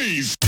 [0.00, 0.39] noise.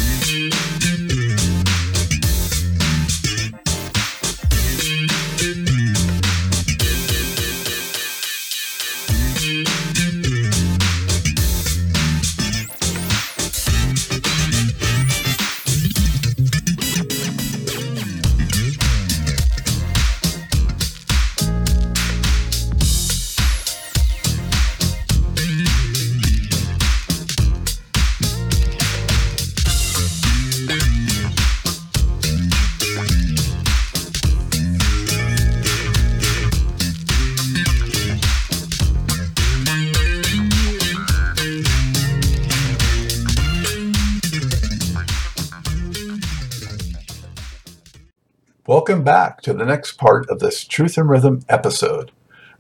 [48.83, 52.11] Welcome back to the next part of this Truth in Rhythm episode.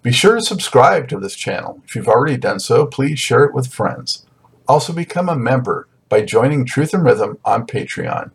[0.02, 1.82] Be sure to subscribe to this channel.
[1.84, 4.24] If you've already done so, please share it with friends.
[4.68, 8.30] Also, become a member by joining Truth in Rhythm on Patreon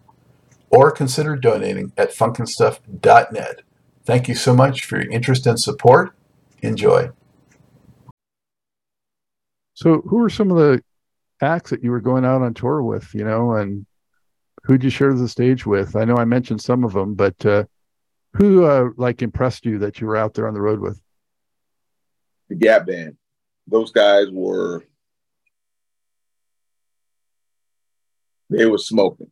[0.69, 3.61] or consider donating at funknstuff.net.
[4.03, 6.13] Thank you so much for your interest and support.
[6.61, 7.11] Enjoy.
[9.75, 10.83] So, who are some of the
[11.41, 13.85] acts that you were going out on tour with, you know, and
[14.63, 15.95] who'd you share the stage with?
[15.95, 17.63] I know I mentioned some of them, but uh,
[18.37, 21.01] who uh, like impressed you that you were out there on the road with?
[22.49, 23.17] The Gap Band.
[23.67, 24.83] Those guys were
[28.49, 29.31] they were smoking.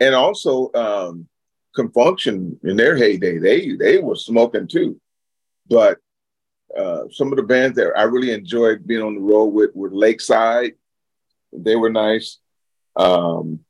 [0.00, 1.28] And also um
[1.74, 5.00] Con Funk Shun in their heyday, they they were smoking too.
[5.68, 5.98] But
[6.76, 9.90] uh, some of the bands that I really enjoyed being on the road with were
[9.90, 10.72] Lakeside.
[11.52, 12.38] They were nice.
[12.96, 13.60] Um,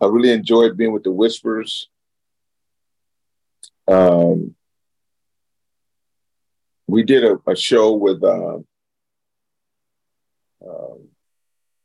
[0.00, 1.88] I really enjoyed being with the Whispers.
[3.86, 4.54] Um,
[6.86, 8.58] we did a, a show with uh,
[10.64, 10.94] uh,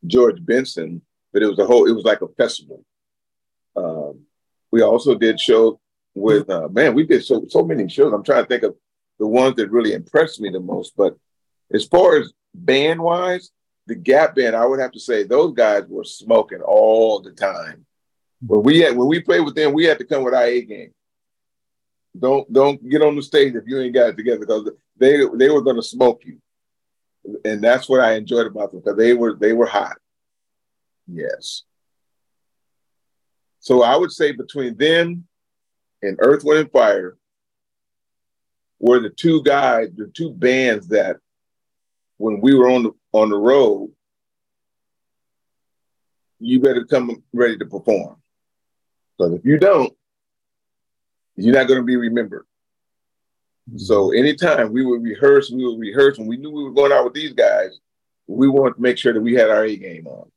[0.06, 1.02] George Benson,
[1.34, 1.88] but it was a whole.
[1.88, 2.84] It was like a festival.
[3.76, 4.22] Um,
[4.72, 5.80] we also did show
[6.16, 6.94] with uh, man.
[6.94, 8.14] We did so so many shows.
[8.14, 8.76] I'm trying to think of
[9.20, 10.96] the ones that really impressed me the most.
[10.96, 11.18] But
[11.74, 13.52] as far as band wise,
[13.88, 17.86] the Gap Band, I would have to say those guys were smoking all the time.
[18.46, 20.62] When we had when we played with them, we had to come with our A
[20.62, 20.94] game.
[22.18, 25.50] Don't don't get on the stage if you ain't got it together because they they
[25.50, 26.42] were to smoke you,
[27.46, 29.98] and that's what I enjoyed about them because they were they were hot.
[31.08, 31.64] Yes.
[33.60, 35.28] So I would say between them
[36.02, 37.18] and Earth, Wind, and Fire
[38.80, 41.18] were the two guys, the two bands that
[42.18, 43.92] when we were on the on the road,
[46.40, 48.16] you better come ready to perform.
[49.18, 49.94] Because if you don't,
[51.44, 52.46] you're not going to be remembered.
[53.78, 56.18] So anytime we would rehearse, we would rehearse.
[56.18, 57.80] When we knew we were going out with these guys,
[58.28, 60.30] we wanted to make sure that we had our A game on.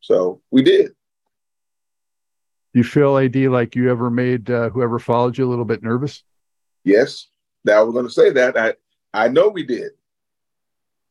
[0.00, 0.92] So we did.
[2.72, 6.22] You feel AD like you ever made uh, whoever followed you a little bit nervous?
[6.84, 7.26] Yes,
[7.64, 8.56] Now I was going to say that.
[8.56, 8.74] I
[9.12, 9.92] I know we did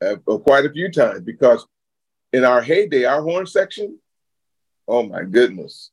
[0.01, 1.65] uh, quite a few times because
[2.31, 3.99] in our heyday, our horn section,
[4.87, 5.91] oh my goodness,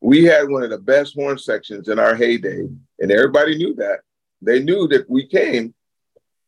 [0.00, 2.66] we had one of the best horn sections in our heyday,
[3.00, 4.00] and everybody knew that.
[4.40, 5.74] They knew that we came,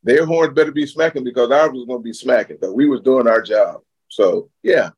[0.03, 3.01] their horns better be smacking because ours was going to be smacking But we was
[3.01, 3.81] doing our job.
[4.09, 4.91] So yeah,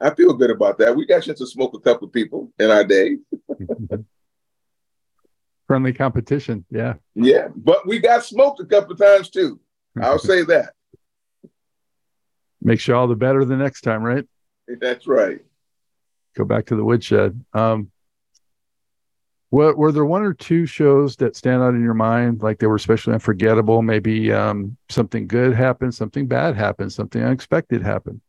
[0.00, 0.94] I feel good about that.
[0.94, 3.18] We got chance to smoke a couple of people in our day.
[5.66, 6.94] Friendly competition, yeah.
[7.14, 9.60] Yeah, but we got smoked a couple of times too.
[10.00, 10.74] I'll say that.
[12.60, 14.24] Makes you all the better the next time, right?
[14.80, 15.40] That's right.
[16.36, 17.44] Go back to the woodshed.
[17.52, 17.90] Um,
[19.50, 22.68] what were there one or two shows that stand out in your mind, like they
[22.68, 23.82] were especially unforgettable?
[23.82, 28.20] Maybe um, something good happened, something bad happened, something unexpected happened.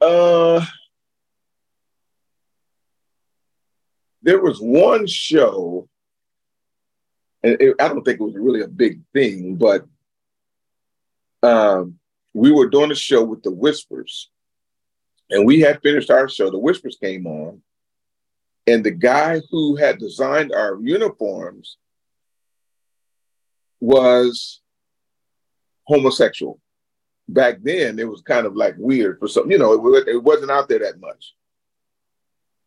[0.00, 0.64] Uh,
[4.22, 5.88] there was one show,
[7.42, 9.86] and it, I don't think it was really a big thing, but
[11.42, 11.98] um,
[12.34, 14.28] we were doing a show with the Whispers,
[15.30, 16.50] and we had finished our show.
[16.50, 17.62] The Whispers came on,
[18.66, 21.76] and the guy who had designed our uniforms
[23.80, 24.60] was
[25.84, 26.60] homosexual.
[27.28, 30.50] Back then, it was kind of like weird for some, you know, it, it wasn't
[30.50, 31.34] out there that much.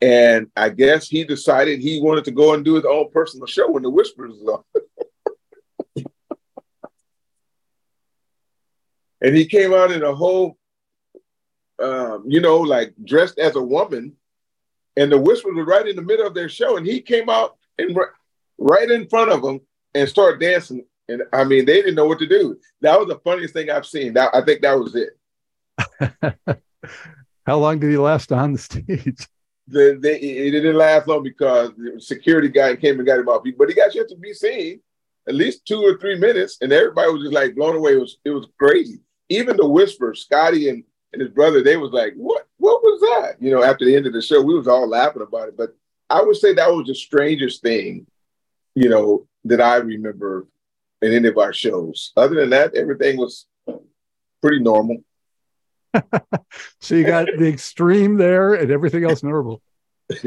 [0.02, 3.72] And I guess he decided he wanted to go and do his own personal show
[3.72, 4.64] when the Whispers was
[5.96, 6.06] on.
[9.22, 10.58] and he came out in a whole,
[11.82, 14.14] um, you know, like dressed as a woman,
[14.96, 17.58] and the Whispers were right in the middle of their show, and he came out
[17.78, 17.98] and
[18.58, 19.60] right in front of them
[19.96, 22.58] and started dancing And I mean, they didn't know what to do.
[22.82, 24.14] That was the funniest thing I've seen.
[24.14, 25.18] That, I think that was it.
[27.46, 29.28] How long did he last on the stage?
[29.66, 33.46] The, they, it didn't last long because the security guy came and got him off.
[33.58, 34.82] But he got yet to be seen
[35.26, 37.94] at least two or three minutes, and everybody was just like blown away.
[37.94, 39.00] It was it was crazy.
[39.30, 40.84] Even the whisper, Scotty and,
[41.14, 42.48] and his brother, they was like, "What?
[42.58, 45.22] What was that?" You know, after the end of the show, we was all laughing
[45.22, 45.58] about it.
[45.58, 45.76] But
[46.10, 48.06] I would say that was the strangest thing,
[48.76, 50.48] you know, that I remember
[51.02, 52.12] in any of our shows.
[52.18, 53.46] Other than that, everything was
[54.42, 54.98] pretty normal.
[56.82, 59.62] so you got the extreme there and everything else normal.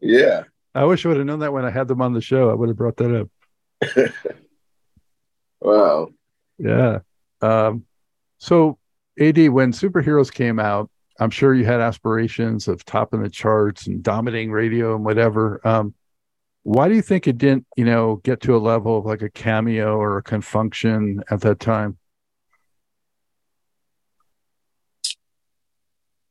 [0.00, 0.44] yeah.
[0.74, 2.50] I wish I would have known that when I had them on the show.
[2.50, 4.12] I would have brought that up.
[5.60, 6.08] wow.
[6.58, 7.00] Yeah.
[7.40, 7.84] Um,
[8.38, 8.78] so,
[9.20, 10.90] AD, when superheroes came out,
[11.20, 15.60] I'm sure you had aspirations of topping the charts and dominating radio and whatever.
[15.66, 15.94] Um,
[16.64, 19.30] why do you think it didn't, you know, get to a level of like a
[19.30, 21.98] cameo or a Con Funk Shun at that time?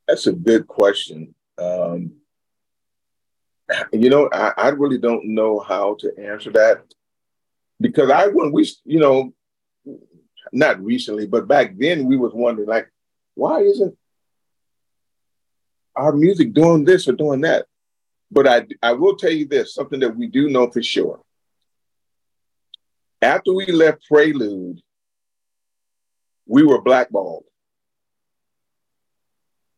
[0.08, 1.34] That's a good question.
[1.58, 2.14] Um,
[3.94, 6.84] you know, I, I really don't know how to answer that
[7.80, 9.34] because I when we, you know,
[10.54, 12.90] not recently, but back then we was wondering like,
[13.36, 13.98] why isn't
[15.96, 17.66] our music doing this or doing that?
[18.32, 21.22] But I I will tell you this, something that we do know for sure.
[23.22, 24.82] After we left Prelude,
[26.46, 27.46] we were blackballed.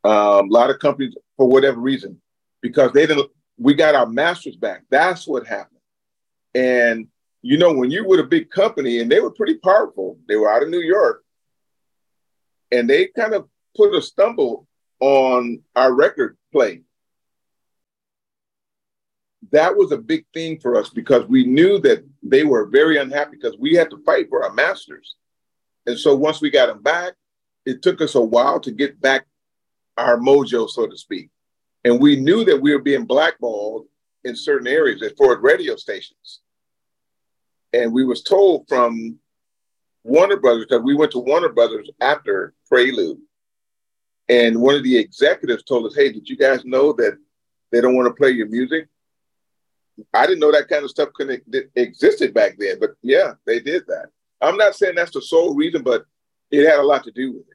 [0.04, 2.21] Um, a lot of companies, for whatever reason,
[2.62, 4.83] because they didn't, we got our masters back.
[4.89, 5.80] That's what happened.
[6.54, 7.07] And
[7.45, 10.51] you know, when you were a big company and they were pretty powerful, they were
[10.51, 11.24] out of New York,
[12.71, 13.47] and they kind of
[13.77, 14.68] put a stumble
[15.00, 16.81] on our record play.
[19.51, 23.38] That was a big thing for us because we knew that they were very unhappy
[23.39, 25.15] because we had to fight for our masters.
[25.86, 27.13] And so once we got them back,
[27.63, 29.27] it took us a while to get back
[29.97, 31.30] our mojo, so to speak.
[31.83, 33.86] And we knew that we were being blackballed
[34.24, 36.42] in certain areas at Ford radio stations.
[37.75, 39.19] And we was told from
[40.04, 43.19] Warner Brothers, because we went to Warner Brothers after Prelude.
[44.30, 47.18] And one of the executives told us, hey, did you guys know that
[47.72, 48.88] they don't want to play your music?
[50.13, 51.44] I didn't know that kind of stuff couldn't
[51.75, 54.07] existed back then, but yeah, they did that.
[54.42, 56.06] I'm not saying that's the sole reason, but
[56.51, 57.45] it had a lot to do with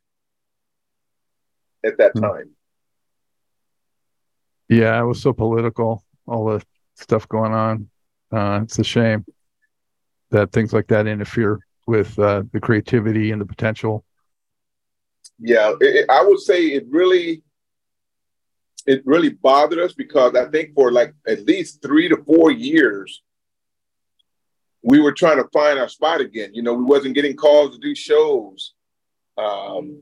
[1.82, 2.20] it at that hmm.
[2.20, 2.50] time.
[4.68, 6.62] Yeah, it was so political, all the
[6.94, 7.90] stuff going on.
[8.30, 9.24] Uh, it's a shame
[10.30, 14.04] that things like that interfere with uh, the creativity and the potential.
[15.38, 17.42] Yeah, it, I would say it really,
[18.86, 23.22] it really bothered us because I think for like at least three to four years,
[24.82, 26.50] we were trying to find our spot again.
[26.54, 28.74] You know, we wasn't getting calls to do shows.
[29.36, 30.00] Um,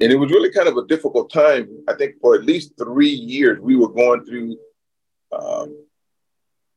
[0.00, 1.68] and it was really kind of a difficult time.
[1.88, 4.56] I think for at least three years, we were going through
[5.32, 5.83] um,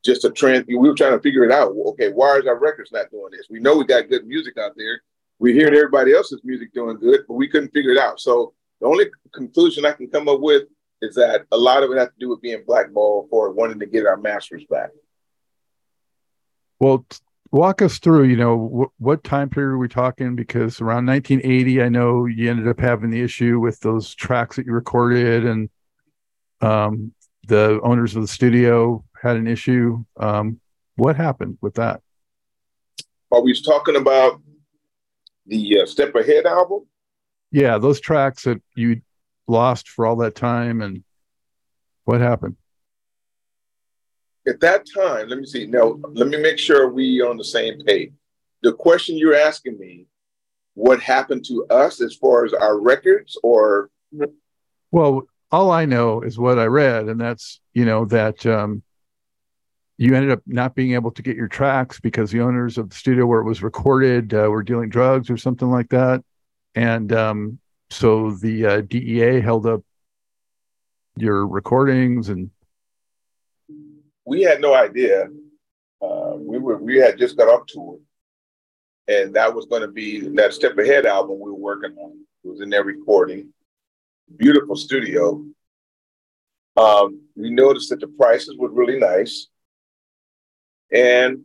[0.03, 0.65] just a trend.
[0.67, 1.73] We were trying to figure it out.
[1.87, 3.47] Okay, why is our records not doing this?
[3.49, 5.01] We know we got good music out there.
[5.39, 8.19] We're hearing everybody else's music doing good, but we couldn't figure it out.
[8.19, 10.63] So the only conclusion I can come up with
[11.01, 13.85] is that a lot of it has to do with being blackballed for wanting to
[13.85, 14.89] get our masters back.
[16.79, 17.05] Well,
[17.51, 21.81] walk us through you know wh- what time period are we talking because around 1980
[21.81, 25.69] i know you ended up having the issue with those tracks that you recorded and
[26.59, 27.13] um,
[27.47, 30.59] the owners of the studio had an issue um,
[30.95, 32.01] what happened with that
[33.31, 34.41] are we talking about
[35.45, 36.85] the uh, step ahead album
[37.51, 39.01] yeah those tracks that you
[39.47, 41.03] lost for all that time and
[42.05, 42.55] what happened
[44.47, 45.65] at that time, let me see.
[45.65, 48.13] Now, let me make sure we are on the same page.
[48.63, 50.07] The question you're asking me,
[50.77, 53.89] what happened to us as far as our records or
[54.91, 58.83] well all i know is what i read and that's you know that um,
[59.97, 62.95] you ended up not being able to get your tracks because the owners of the
[62.95, 66.23] studio where it was recorded uh, were dealing drugs or something like that
[66.75, 69.81] and um, so the uh, dea held up
[71.15, 72.51] your recordings and
[74.27, 75.27] we had no idea.
[76.01, 77.97] Uh, we were we had just got off tour,
[79.07, 82.19] and that was going to be that Step Ahead album we were working on.
[82.43, 83.51] It was in there recording.
[84.35, 85.45] Beautiful studio.
[86.75, 89.47] Um, we noticed that the prices were really nice,
[90.91, 91.43] and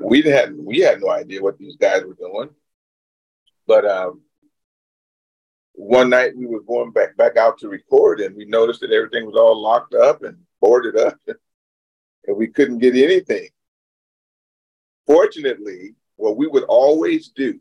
[0.00, 2.50] we had we had no idea what these guys were doing.
[3.66, 4.22] But um,
[5.72, 9.26] one night we were going back back out to record, and we noticed that everything
[9.26, 11.18] was all locked up and boarded up,
[12.26, 13.48] and we couldn't get anything.
[15.06, 17.60] fortunately, what we would always do,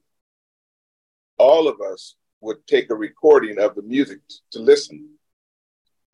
[1.38, 4.20] all of us would take a recording of the music
[4.52, 5.10] to listen.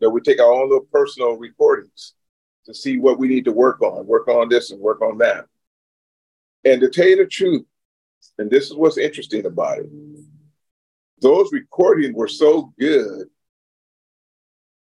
[0.02, 2.14] So we take our own little personal recordings
[2.70, 5.46] to see what we need to work on, work on this and work on that.
[6.64, 7.66] And to tell you the truth,
[8.38, 9.90] and this is what's interesting about it,
[11.22, 13.28] those recordings were so good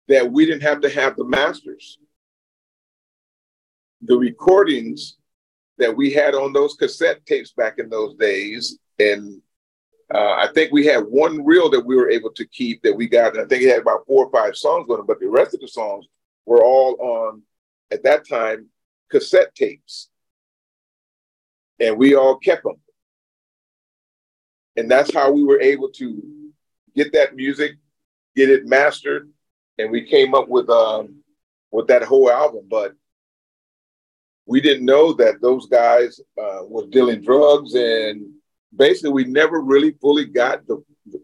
[0.09, 1.99] that we didn't have to have the masters.
[4.03, 5.17] The recordings
[5.79, 9.41] that we had on those cassette tapes back in those days, and
[10.13, 13.07] uh, I think we had one reel that we were able to keep that we
[13.07, 13.37] got.
[13.37, 15.55] And I think it had about four or five songs on it, but the rest
[15.55, 16.07] of the songs
[16.47, 17.43] were all on,
[17.91, 18.69] at that time,
[19.11, 20.09] cassette tapes.
[21.79, 22.77] And we all kept them.
[24.77, 26.23] And that's how we were able to
[26.95, 27.73] get that music,
[28.37, 29.31] get it mastered,
[29.79, 31.17] and we came up with um,
[31.71, 32.67] with that whole album.
[32.71, 32.95] But
[34.47, 38.33] we didn't know that those guys uh, was dealing drugs and
[38.75, 40.83] basically we never really fully got the,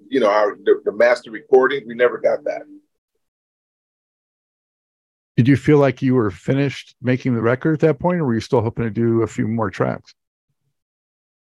[0.08, 1.86] you know our the, the master recording.
[1.86, 2.62] we never got that
[5.36, 8.34] did you feel like you were finished making the record at that point or were
[8.34, 10.14] you still hoping to do a few more tracks?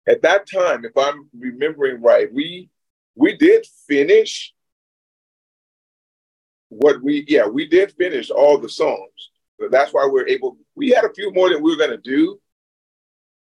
[0.09, 2.71] At that time if i'm remembering right we
[3.17, 4.55] we did finish
[6.69, 9.31] what we yeah we did finish all the songs.
[9.71, 12.39] That's why we're able we had a few more that we were going to do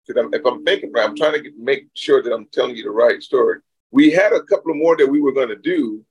[0.06, 2.90] if I'm thinking right, I'm trying to get, make sure that I'm telling you the
[2.90, 3.60] right story.
[3.90, 6.04] We had a couple of more that we were going to do,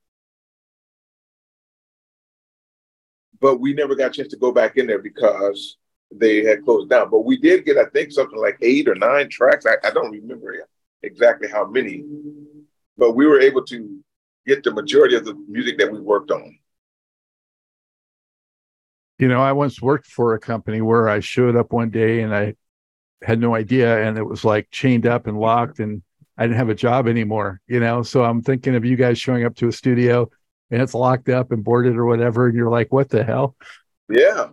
[3.44, 5.76] but we never got a chance to go back in there because
[6.10, 7.10] they had closed down.
[7.10, 9.66] But we did get, I think, something like eight or nine tracks.
[9.66, 10.66] I, I don't remember
[11.02, 12.06] exactly how many,
[12.96, 14.02] but we were able to
[14.46, 16.58] get the majority of the music that we worked on.
[19.18, 22.34] You know, I once worked for a company where I showed up one day and
[22.34, 22.54] I
[23.20, 26.02] had no idea and it was like chained up and locked and
[26.38, 28.04] I didn't have a job anymore, you know.
[28.04, 30.30] So I'm thinking of you guys showing up to a studio
[30.74, 33.54] and it's locked up and boarded or whatever, and you're like, what the hell?
[34.10, 34.48] Yeah.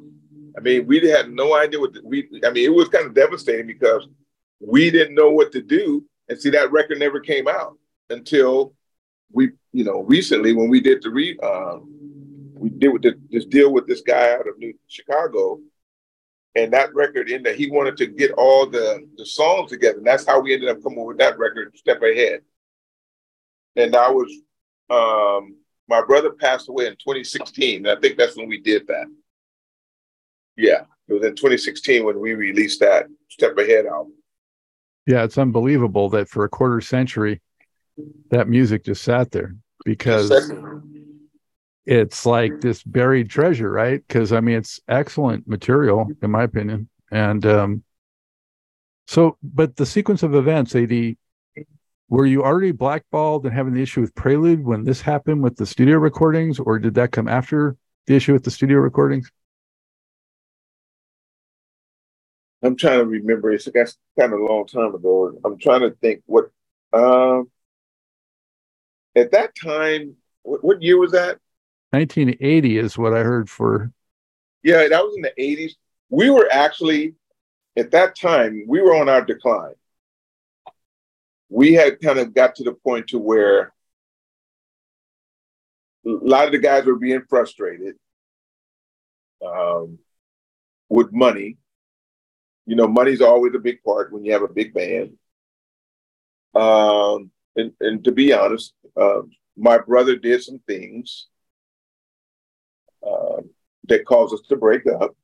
[0.56, 3.16] I mean, we had no idea what the, we I mean, it was kind of
[3.16, 4.08] devastating because
[4.60, 6.06] we didn't know what to do.
[6.30, 7.75] And see, that record never came out
[8.12, 8.75] until
[9.32, 11.90] we, you know, recently when we did the re um,
[12.54, 15.60] we did with the, this deal with this guy out of New Chicago
[16.56, 20.06] and that record in that he wanted to get all the the songs together and
[20.06, 22.42] that's how we ended up coming with that record step ahead
[23.78, 24.30] and i was
[24.90, 25.56] um
[25.92, 29.06] my brother passed away in 2016 and i think that's when we did that
[30.58, 34.14] yeah it was in 2016 when we released that step ahead album
[35.06, 37.42] yeah it's unbelievable that for a quarter century
[38.30, 39.56] that music just sat there
[39.86, 40.32] because
[41.86, 44.02] it's like this buried treasure, right?
[44.08, 46.90] Because I mean, it's excellent material, in my opinion.
[47.12, 47.84] And um,
[49.08, 51.18] so, but the sequence of events, AD,
[52.12, 55.65] were you already blackballed and having the issue with Prelude when this happened with the
[55.65, 59.32] studio recordings, or did that come after the issue with the studio recordings?
[62.62, 63.51] I'm trying to remember.
[63.51, 65.39] It's that's kind of a long time ago.
[65.46, 66.51] I'm trying to think what.
[66.91, 67.50] Um,
[69.15, 71.39] at that time, what, what year was that?
[71.91, 73.89] 1980 is what I heard for.
[74.63, 75.75] Yeah, that was in the 80s.
[76.10, 77.15] We were actually,
[77.77, 79.75] at that time, we were on our decline.
[81.51, 83.74] We had kind of got to the point to where
[86.05, 87.96] a lot of the guys were being frustrated
[89.46, 90.00] um,
[90.88, 91.58] with money.
[92.65, 95.17] You know, money's always a big part when you have a big band.
[96.55, 99.22] Um, and, and to be honest, uh,
[99.58, 101.27] my brother did some things
[103.05, 103.41] uh,
[103.89, 105.17] that caused us to break up.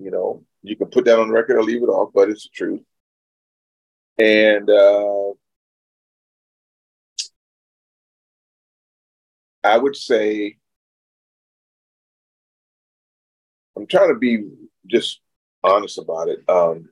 [0.00, 2.50] You know, you can put that on record or leave it off, but it's the
[2.52, 2.80] truth.
[4.18, 5.32] And uh,
[9.62, 10.56] I would say,
[13.76, 14.48] I'm trying to be
[14.86, 15.20] just
[15.62, 16.42] honest about it.
[16.48, 16.88] Um,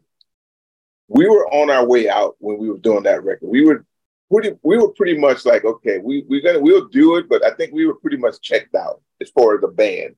[1.09, 3.49] we were on our way out when we were doing that record.
[3.49, 3.85] We were
[4.31, 7.55] pretty, we were pretty much like, okay, we we're gonna we'll do it, but I
[7.55, 10.17] think we were pretty much checked out as far as the band.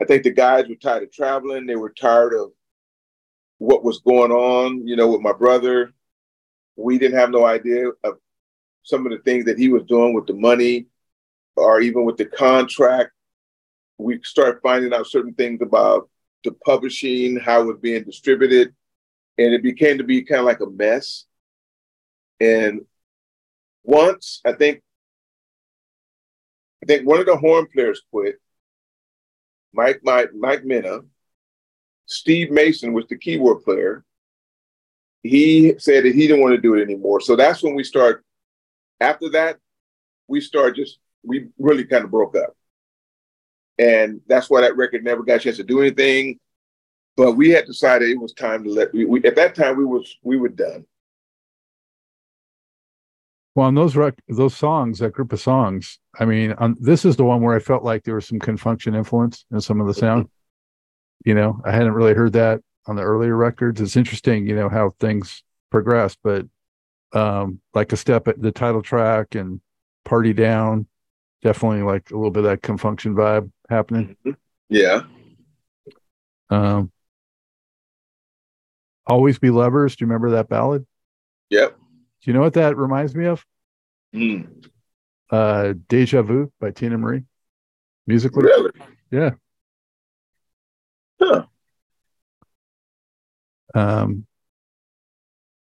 [0.00, 1.66] I think the guys were tired of traveling.
[1.66, 2.52] They were tired of
[3.58, 5.92] what was going on, you know, with my brother.
[6.80, 8.18] We didn't have no idea of
[8.82, 10.86] some of the things that he was doing with the money
[11.56, 13.12] or even with the contract.
[13.98, 16.08] We started finding out certain things about
[16.42, 18.74] the publishing, how it was being distributed,
[19.36, 21.26] and it became to be kind of like a mess.
[22.40, 22.86] And
[23.82, 24.82] once I think
[26.82, 28.36] I think one of the horn players quit.
[29.72, 31.00] Mike, Mike, Mike Minna.
[32.06, 34.04] Steve Mason was the keyboard player.
[35.22, 37.20] He said that he didn't want to do it anymore.
[37.20, 38.24] So that's when we start.
[39.00, 39.58] After that,
[40.28, 42.56] we start just we really kind of broke up,
[43.78, 46.38] and that's why that record never got a chance to do anything.
[47.16, 48.92] But we had decided it was time to let.
[48.92, 50.86] We, we at that time we was we were done.
[53.54, 57.16] Well, on those rec- those songs, that group of songs, I mean, on, this is
[57.16, 59.80] the one where I felt like there was some Con Funk Shun influence in some
[59.80, 60.28] of the sound.
[61.22, 63.80] You know, I hadn't really heard that on the earlier records.
[63.80, 66.46] It's interesting, you know, how things progress, but
[67.12, 69.60] um, like a step at the title track and
[70.04, 70.86] Party Down,
[71.42, 74.16] definitely like a little bit of that Con Funk Shun vibe happening.
[74.68, 75.02] Yeah.
[76.48, 76.90] Um,
[79.06, 79.96] Always Be Lovers.
[79.96, 80.86] Do you remember that ballad?
[81.50, 81.76] Yep.
[81.76, 83.44] Do you know what that reminds me of?
[84.14, 84.66] Mm.
[85.30, 87.24] Uh, Deja Vu by Teena Marie.
[88.06, 88.44] Musically.
[88.44, 88.70] Really?
[89.10, 89.30] Yeah.
[91.20, 91.46] Huh.
[93.74, 94.26] Um,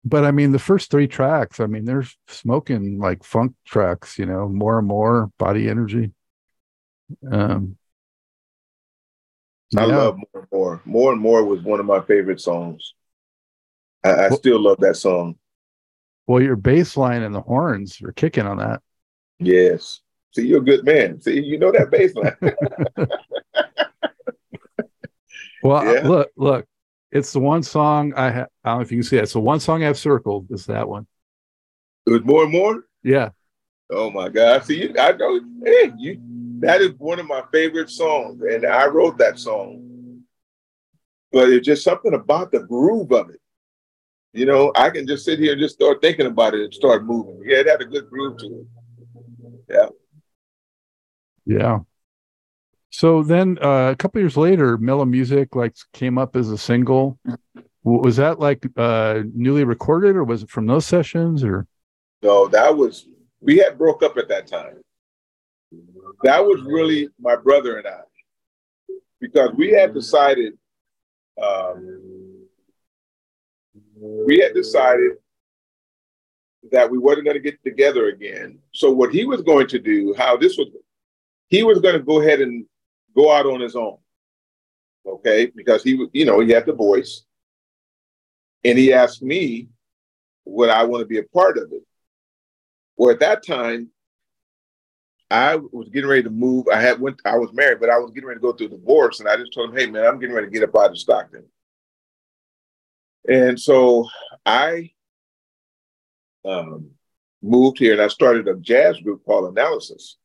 [0.03, 4.25] but I mean, the first three tracks, I mean, they're smoking like funk tracks, you
[4.25, 6.11] know, more and more body energy.
[7.31, 7.77] Um,
[9.75, 9.95] I yeah.
[9.95, 10.81] love more and more.
[10.85, 12.93] More and more was one of my favorite songs.
[14.03, 15.37] I, I Well- still love that song.
[16.27, 18.81] Well, your bass line and the horns are kicking on that.
[19.37, 20.01] Yes.
[20.35, 21.21] See, you're a good man.
[21.21, 22.35] See, you know that bass line.
[25.63, 26.07] Well, Yeah.
[26.07, 26.65] look, look,
[27.15, 28.47] it's the one song I have.
[28.63, 29.23] I don't know if you can see it.
[29.23, 30.47] It's the one song I've circled.
[30.51, 31.07] Is that one?
[32.05, 32.83] it was more and more.
[33.03, 33.29] Yeah.
[33.89, 34.65] Oh my God!
[34.65, 35.39] See, you, I know.
[35.63, 36.19] Hey, you.
[36.59, 40.23] That is one of my favorite songs, and I wrote that song.
[41.31, 43.39] But it's just something about the groove of it.
[44.33, 47.05] You know, I can just sit here and just start thinking about it and start
[47.05, 47.41] moving.
[47.45, 48.67] Yeah, it had a good groove to it.
[49.69, 49.87] Yeah.
[51.45, 51.79] Yeah.
[52.97, 57.19] So then uh, a couple years later, Mellow Music like came up as a single.
[57.83, 61.67] Was that like uh, newly recorded or was it from those sessions or?
[62.23, 63.05] No, that was
[63.41, 64.77] we had broke up at that time.
[66.23, 67.99] That was really my brother and I,
[69.19, 70.53] because we had decided,
[71.43, 72.45] um,
[73.99, 75.17] we had decided
[76.71, 78.57] that we weren't going to get together again.
[78.73, 80.69] So what he was going to do, how this was,
[81.49, 82.65] he was going to go ahead and
[83.15, 83.97] go out on his own,
[85.05, 85.51] okay?
[85.55, 87.23] Because he, you know, he had the voice,
[88.63, 89.69] and he asked me,
[90.45, 91.83] would I want to be a part of it?
[92.97, 93.89] Well, at that time,
[95.29, 96.67] I was getting ready to move.
[96.71, 97.19] I had went.
[97.25, 99.53] I was married, but I was getting ready to go through divorce, and I just
[99.53, 101.43] told him, "Hey, man, I'm getting ready to get up out of Stockton."
[103.27, 104.07] And so
[104.45, 104.91] I
[106.45, 106.91] um,
[107.41, 110.17] moved here, and I started a jazz group called Analysis.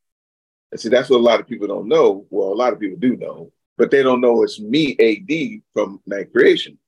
[0.72, 2.26] And see, that's what a lot of people don't know.
[2.30, 6.00] Well, a lot of people do know, but they don't know it's me, AD, from
[6.06, 6.78] Ninth Creation.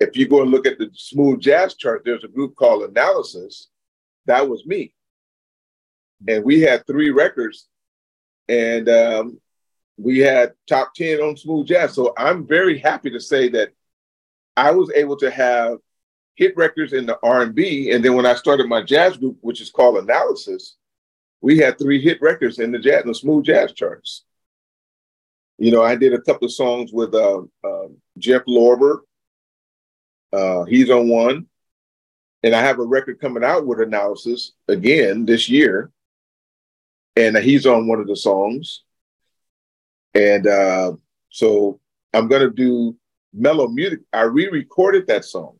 [0.00, 3.68] If you go and look at the smooth jazz chart, there's a group called Analysis.
[4.26, 4.94] That was me
[6.28, 7.68] and we had three records
[8.48, 9.40] and um,
[9.96, 13.70] we had top 10 on smooth jazz so i'm very happy to say that
[14.56, 15.78] i was able to have
[16.34, 19.70] hit records in the r&b and then when i started my jazz group which is
[19.70, 20.76] called analysis
[21.40, 24.24] we had three hit records in the jazz the smooth jazz charts
[25.58, 28.98] you know i did a couple of songs with uh, uh, jeff lorber
[30.32, 31.46] uh, he's on one
[32.42, 35.90] and i have a record coming out with analysis again this year
[37.16, 38.82] and he's on one of the songs.
[40.14, 40.92] And uh,
[41.28, 41.80] so
[42.14, 42.96] I'm going to do
[43.32, 44.00] mellow music.
[44.12, 45.58] I re-recorded that song.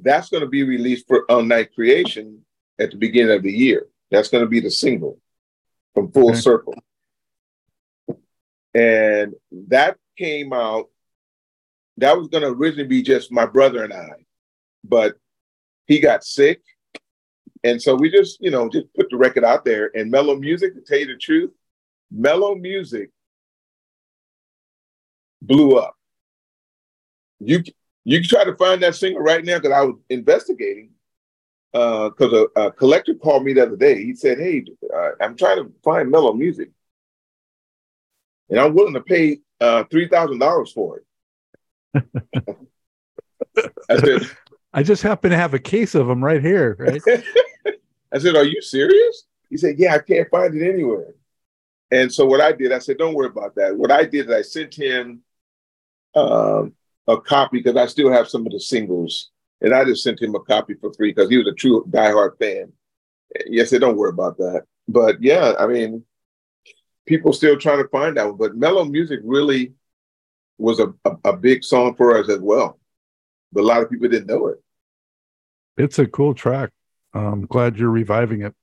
[0.00, 2.44] That's going to be released for on Ninth Creation
[2.78, 3.86] at the beginning of the year.
[4.10, 5.18] That's going to be the single
[5.94, 6.40] from Full Okay.
[6.40, 6.74] Circle.
[8.74, 9.34] And
[9.68, 10.88] that came out.
[11.96, 14.10] That was going to originally be just my brother and I,
[14.84, 15.16] but
[15.86, 16.62] he got sick
[17.64, 19.90] and so we just, you know, just put the record out there.
[19.94, 21.50] And mellow music, to tell you the truth,
[22.10, 23.10] mellow music
[25.42, 25.94] blew up.
[27.40, 27.62] You
[28.04, 30.90] you can try to find that singer right now because I was investigating.
[31.72, 34.02] Because a, a collector called me the other day.
[34.02, 36.70] He said, "Hey, uh, I'm trying to find mellow music,
[38.48, 41.04] and I'm willing to pay uh, three thousand dollars for it."
[43.90, 44.22] I said,
[44.72, 47.02] I just happen to have a case of them right here, right?
[48.12, 49.24] I said, Are you serious?
[49.50, 51.14] He said, Yeah, I can't find it anywhere.
[51.90, 53.76] And so what I did, I said, Don't worry about that.
[53.76, 55.22] What I did is I sent him
[56.14, 56.74] um,
[57.06, 59.30] a copy because I still have some of the singles.
[59.60, 62.38] And I just sent him a copy for free because he was a true diehard
[62.38, 62.72] fan.
[63.46, 64.62] Yes, said, Don't worry about that.
[64.86, 66.04] But yeah, I mean,
[67.06, 68.36] people still trying to find that one.
[68.36, 69.74] But mellow music really
[70.58, 72.78] was a, a, a big song for us as well.
[73.52, 74.62] but a lot of people didn't know it.
[75.76, 76.70] It's a cool track.
[77.14, 78.54] I'm glad you're reviving it.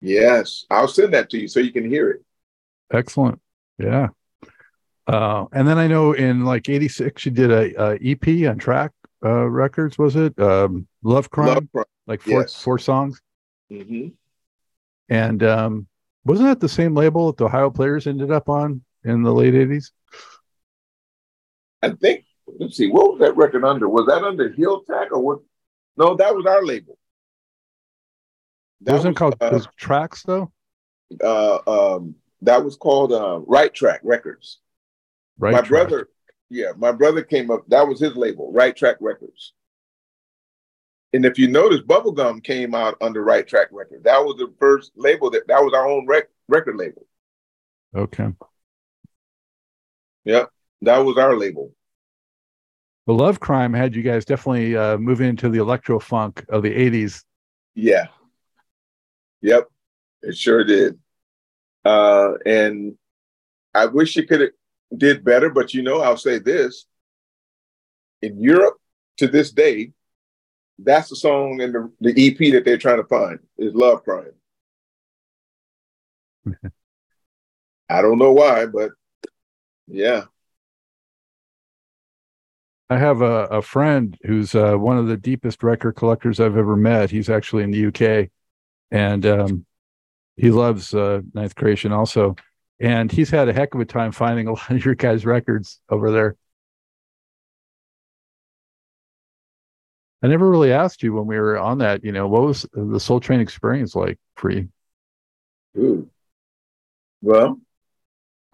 [0.00, 2.22] Yes, I'll send that to you so you can hear it.
[2.92, 3.40] Excellent.
[3.78, 4.08] Yeah.
[5.06, 8.92] Uh, and then I know in like '86 you did a, a EP on Track
[9.24, 10.38] uh, Records, was it?
[10.38, 11.84] Um, Love Crime, Love Crime.
[12.06, 12.60] like four yes.
[12.60, 13.20] four songs.
[13.70, 14.08] hmm
[15.08, 15.86] And um,
[16.24, 19.54] wasn't that the same label that the Ohio Players ended up on in the late
[19.54, 19.90] '80s?
[21.82, 22.24] I think.
[22.60, 23.88] Let's see, what was that record under?
[23.88, 25.38] Was that under Hilltak or what?
[25.96, 26.98] No, that was our label.
[28.82, 30.52] That wasn't was, called uh, was Tracks though,
[31.22, 34.58] uh, um, that was called uh, Right Track Records.
[35.38, 35.52] right?
[35.52, 35.68] my Track.
[35.88, 36.08] brother,
[36.50, 37.64] yeah, my brother came up.
[37.68, 39.52] That was his label, Right Track Records.
[41.12, 44.02] And if you notice, Bubblegum came out under Right Track Records.
[44.02, 47.06] That was the first label that that was our own rec- record label.
[47.94, 48.32] Okay.
[50.24, 50.46] Yeah,
[50.82, 51.72] that was our label.
[53.06, 56.74] The Love Crime had you guys definitely uh, moving into the electro funk of the
[56.74, 57.22] '80s.
[57.74, 58.06] Yeah.
[59.42, 59.68] Yep.
[60.22, 60.98] It sure did.
[61.84, 62.96] Uh, and
[63.74, 64.50] I wish it could have
[64.98, 66.86] did better, but you know, I'll say this.
[68.22, 68.78] In Europe
[69.18, 69.92] to this day,
[70.78, 74.32] that's the song in the, the EP that they're trying to find is Love Crime.
[77.88, 78.92] I don't know why, but
[79.86, 80.24] yeah.
[82.90, 86.76] I have a, a friend who's uh, one of the deepest record collectors I've ever
[86.76, 87.10] met.
[87.10, 88.30] He's actually in the UK,
[88.90, 89.66] and um,
[90.36, 92.36] he loves uh, Ninth Creation also.
[92.80, 95.80] And he's had a heck of a time finding a lot of your guys' records
[95.88, 96.36] over there.
[100.22, 102.02] I never really asked you when we were on that.
[102.02, 104.68] You know, what was the Soul Train experience like for you?
[107.20, 107.60] Well,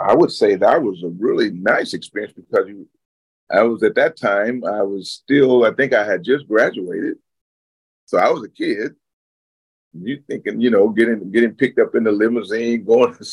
[0.00, 2.66] I would say that was a really nice experience because
[3.50, 7.18] I was at that time, I was still, I think I had just graduated.
[8.06, 8.96] So I was a kid.
[9.92, 13.26] You thinking, you know, getting getting picked up in the limousine, going to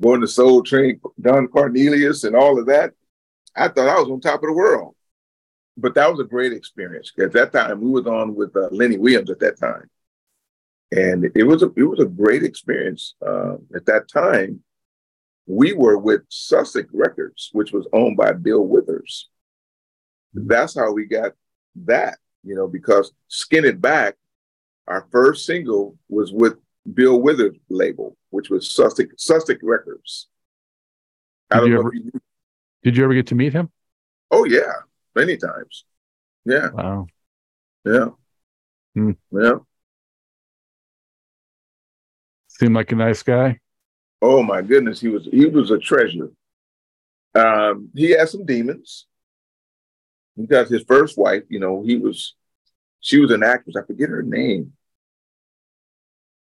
[0.00, 2.92] going to Soul Train, Don Cornelius, and all of that.
[3.56, 4.94] I thought I was on top of the world.
[5.76, 7.12] But that was a great experience.
[7.20, 9.90] At that time, we was on with uh, Lenny Williams at that time,
[10.92, 13.16] and it was a it was a great experience.
[13.26, 14.62] Uh, at that time,
[15.46, 19.28] we were with Sussex Records, which was owned by Bill Withers.
[20.32, 21.32] That's how we got
[21.86, 24.14] that, you know, because Skin It Back,
[24.86, 26.54] our first single was with
[26.92, 30.28] Bill Withers label, which was Sussex Sussex Records.
[31.50, 32.10] I Did you ever- you.
[32.82, 33.70] Did you ever get to meet him?
[34.30, 34.72] Oh yeah,
[35.14, 35.84] many times.
[36.44, 37.06] Yeah, Wow.
[37.84, 38.08] yeah,
[38.94, 39.12] Hmm.
[39.32, 39.58] yeah.
[42.48, 43.58] Seemed like a nice guy.
[44.22, 46.30] Oh my goodness, he was he was a treasure.
[47.34, 49.06] Um, he had some demons.
[50.36, 52.34] Because his first wife, you know, he was
[53.04, 53.76] she was an actress.
[53.76, 54.72] I forget her name.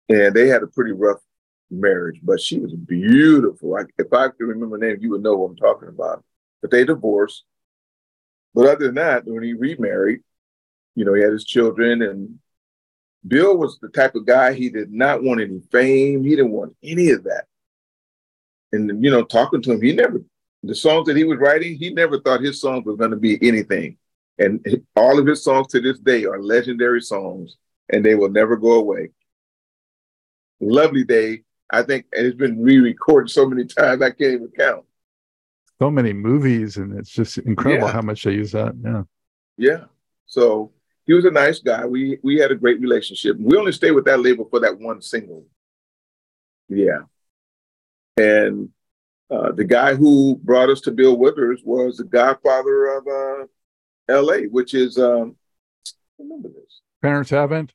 [0.07, 1.17] And they had a pretty rough
[1.71, 3.75] marriage, but she was beautiful.
[3.75, 6.23] I, if I could remember her name, you would know what I'm talking about.
[6.61, 7.43] But they divorced.
[8.53, 10.21] But other than that, when he remarried,
[10.93, 12.37] you know, he had his children and
[13.27, 16.23] Bill was the type of guy he did not want any fame.
[16.23, 17.45] He didn't want any of that.
[18.71, 20.21] And you know, talking to him, he never
[20.61, 23.39] the songs that he was writing, he never thought his songs were going to be
[23.41, 23.97] anything.
[24.37, 27.55] And all of his songs to this day are legendary songs,
[27.89, 29.11] and they will never go away.
[30.59, 34.85] Lovely Day, I think, and it's been re-recorded so many times I can't even count.
[35.79, 37.93] So many movies, and it's just incredible Yeah.
[37.93, 38.73] how much they use that.
[38.83, 39.03] Yeah.
[39.57, 39.83] Yeah.
[40.25, 40.71] So
[41.05, 41.85] he was a nice guy.
[41.85, 43.37] We we had a great relationship.
[43.39, 45.45] We only stayed with that label for that one single.
[46.69, 47.01] Yeah.
[48.17, 48.69] And
[49.29, 53.45] uh, the guy who brought us to Bill Withers was the godfather of uh,
[54.07, 55.35] L.A., which is um,
[56.17, 57.71] remember this Parents haven't.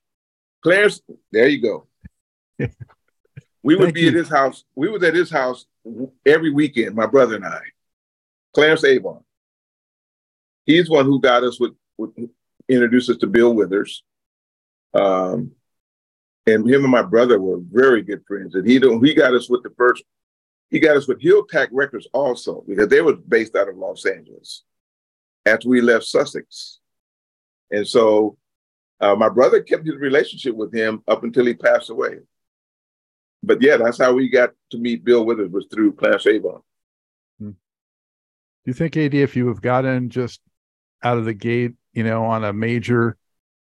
[0.61, 1.01] Clarence.
[1.31, 1.87] There you go.
[3.63, 4.09] we would Thank be you.
[4.09, 4.65] at his house.
[4.75, 5.65] We was at his house
[6.25, 6.95] every weekend.
[6.95, 7.61] My brother and I.
[8.53, 9.23] Clarence Avant.
[10.65, 12.11] He's one who got us with, with
[12.67, 14.03] introduced us to Bill Withers.
[14.93, 15.51] Um,
[16.45, 18.55] and him and my brother were very good friends.
[18.55, 20.03] And he don't, he got us with the first.
[20.69, 24.63] He got us with Hilltak Records also because they were based out of Los Angeles.
[25.45, 26.79] After we left Sussex,
[27.71, 28.37] and so
[28.99, 32.19] uh, my brother kept his relationship with him up until he passed away.
[33.41, 36.63] But yeah, that's how we got to meet Bill Withers was through Clarence Avant.
[38.63, 40.39] Do you think, AD, if you have gotten just
[41.01, 43.17] out of the gate, you know, on a major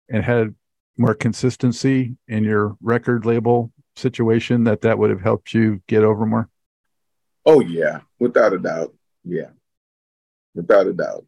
[0.09, 0.55] and had
[0.97, 6.25] more consistency in your record label situation, that that would have helped you get over
[6.25, 6.49] more?
[7.45, 8.95] Oh yeah, without a doubt.
[9.23, 9.51] Yeah,
[10.55, 11.27] without a doubt.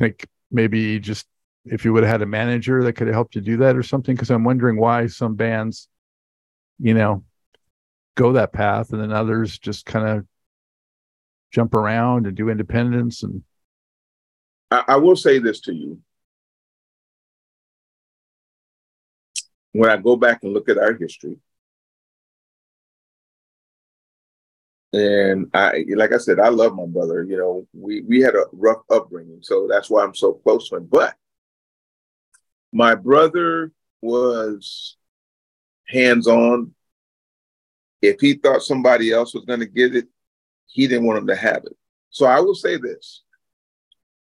[0.00, 1.26] Think maybe just
[1.66, 3.82] if you would have had a manager that could have helped you do that or
[3.82, 4.14] something?
[4.14, 5.88] Because I'm wondering why some bands,
[6.78, 7.22] you know,
[8.16, 10.26] go that path and then others just kind of
[11.52, 13.42] jump around and do independence and
[14.70, 15.98] I, I will say this to you.
[19.72, 21.36] When I go back and look at our history,
[24.92, 27.22] and I, like I said, I love my brother.
[27.22, 30.76] You know, we we had a rough upbringing, so that's why I'm so close to
[30.76, 30.88] him.
[30.90, 31.14] But
[32.72, 34.96] my brother was
[35.86, 36.74] hands on.
[38.02, 40.08] If he thought somebody else was going to get it,
[40.66, 41.76] he didn't want him to have it.
[42.10, 43.22] So I will say this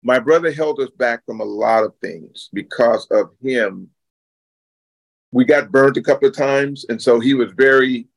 [0.04, 3.90] my brother held us back from a lot of things because of him.
[5.32, 8.08] We got burned a couple of times, and so he was very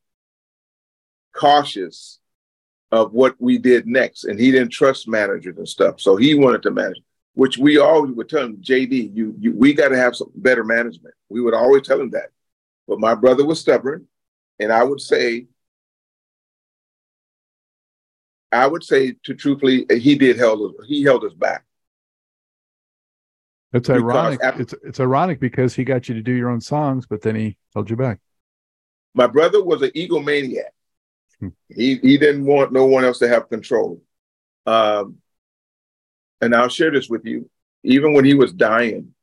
[1.33, 2.19] cautious
[2.91, 5.99] of what we did next, and he didn't trust managers and stuff.
[5.99, 7.01] So he wanted to manage,
[7.33, 10.63] which we always would tell him, JD, you, you we got to have some better
[10.63, 11.15] management.
[11.29, 12.29] We would always tell him that.
[12.87, 14.07] But my brother was stubborn,
[14.59, 15.47] and I would say
[18.51, 21.65] I would say to truthfully, he did held us, he held us back.
[23.73, 24.39] It's ironic.
[24.41, 27.35] After, it's it's ironic because he got you to do your own songs, but then
[27.35, 28.19] he held you back.
[29.13, 30.71] My brother was an egomaniac.
[31.39, 34.01] He he didn't want no one else to have control.
[34.65, 35.17] Um,
[36.41, 37.49] and I'll share this with you.
[37.83, 39.13] Even when he was dying,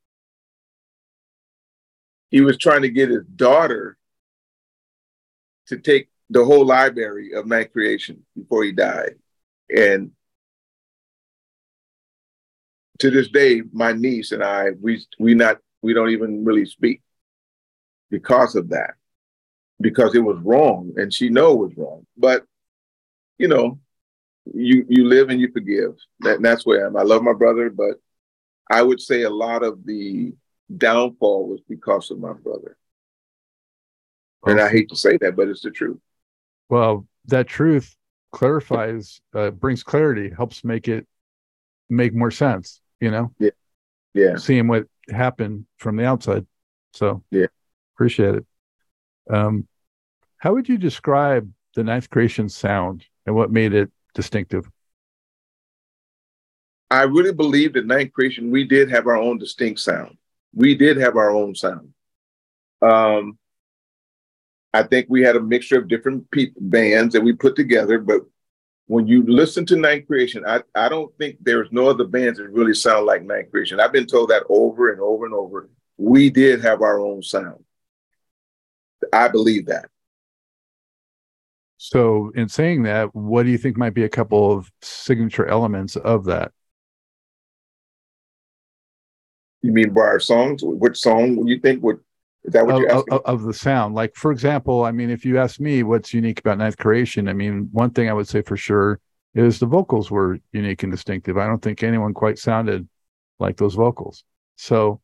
[2.30, 3.96] he was trying to get his daughter
[5.66, 9.16] to take the whole library of man Creation before he died.
[9.74, 10.12] And
[12.98, 17.02] to this day, my niece and I, we we not we don't even really speak
[18.10, 18.94] because of that,
[19.82, 22.06] because it was wrong, and she know it was wrong.
[22.16, 22.44] But
[23.38, 23.78] you know,
[24.54, 25.96] you you live and you forgive.
[26.20, 26.96] That, that's where I am.
[26.96, 27.96] I love my brother, but
[28.70, 30.32] I would say a lot of the
[30.74, 32.76] downfall was because of my brother.
[34.44, 36.00] And I hate to say that, but it's the truth.
[36.68, 37.94] Well, that truth
[38.32, 41.06] clarifies, uh, brings clarity, helps make it
[41.88, 43.34] make more sense you know?
[43.38, 43.50] Yeah.
[44.14, 44.36] Yeah.
[44.36, 46.46] Seeing what happened from the outside.
[46.94, 47.46] So yeah.
[47.96, 48.46] Appreciate it.
[49.28, 49.66] Um,
[50.42, 54.68] how would you describe the ninth creation sound and what made it distinctive?
[56.90, 60.18] I really believe that ninth creation, we did have our own distinct sound.
[60.52, 61.94] We did have our own sound.
[62.82, 63.38] Um,
[64.74, 68.22] I think we had a mixture of different people, bands that we put together, but
[68.88, 72.48] when you listen to Ninth Creation, I, I don't think there's no other bands that
[72.48, 73.78] really sound like Ninth Creation.
[73.78, 75.70] I've been told that over and over and over.
[75.98, 77.64] We did have our own sound.
[79.12, 79.91] I believe that.
[81.84, 85.96] So, in saying that, what do you think might be a couple of signature elements
[85.96, 86.52] of that?
[89.62, 90.62] You mean by our songs?
[90.62, 91.98] Which song would you think would
[92.44, 93.14] is that what of, you're asking?
[93.14, 93.96] Of, of, the sound.
[93.96, 97.32] Like, for example, I mean, if you ask me what's unique about Ninth Creation, I
[97.32, 99.00] mean, one thing I would say for sure
[99.34, 101.36] is the vocals were unique and distinctive.
[101.36, 102.88] I don't think anyone quite sounded
[103.40, 104.22] like those vocals.
[104.54, 105.00] So,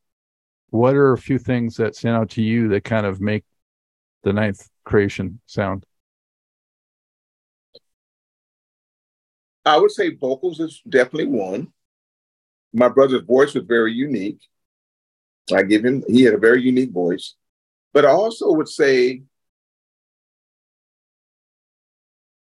[0.71, 3.45] what are a few things that stand out to you that kind of make
[4.23, 5.85] the Ninth Creation sound?
[9.69, 11.73] I would say vocals is definitely one.
[12.73, 14.41] My brother's voice was very unique.
[15.55, 17.35] I give him, he had a very unique voice.
[17.93, 19.23] But I also would say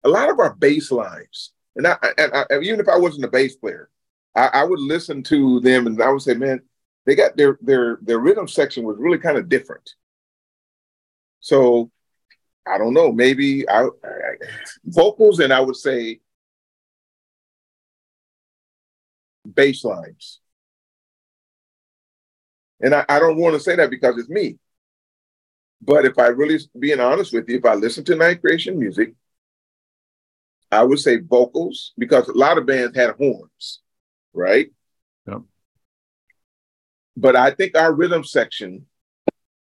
[0.04, 3.28] a lot of our bass lines, and, I, and I, even if I wasn't a
[3.28, 3.88] bass player,
[4.34, 6.62] I, I, would listen to them and I would say, man,
[7.04, 9.94] they got their their their rhythm section was really kind of different.
[11.40, 11.90] So
[12.66, 13.88] I don't know, maybe I,
[14.84, 16.20] vocals and I would say
[19.46, 20.40] bass lines.
[22.80, 24.58] And I, I don't want to say that because it's me.
[25.80, 29.14] But if I really being honest with you, if I listen to Ninth Creation music,
[30.70, 33.80] I would say vocals because a lot of bands had horns,
[34.32, 34.70] right?
[35.26, 35.42] Yep.
[37.16, 38.86] But I think our rhythm section,